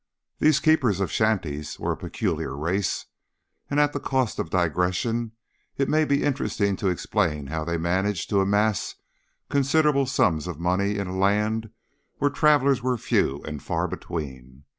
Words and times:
These 0.39 0.59
keepers 0.59 0.99
of 0.99 1.11
shanties 1.11 1.79
were 1.79 1.91
a 1.91 1.95
peculiar 1.95 2.57
race, 2.57 3.05
and 3.69 3.79
at 3.79 3.93
the 3.93 3.99
cost 3.99 4.39
of 4.39 4.47
a 4.47 4.49
digression 4.49 5.33
it 5.77 5.87
may 5.87 6.05
be 6.05 6.23
interesting 6.23 6.75
to 6.77 6.87
explain 6.87 7.45
how 7.45 7.63
they 7.63 7.77
managed 7.77 8.27
to 8.31 8.41
amass 8.41 8.95
considerable 9.47 10.07
sums 10.07 10.47
of 10.47 10.59
money 10.59 10.97
in 10.97 11.05
a 11.05 11.15
land 11.15 11.69
where 12.15 12.31
travellers 12.31 12.81
were 12.81 12.97
few 12.97 13.43
and 13.45 13.61
far 13.61 13.87
between. 13.87 14.63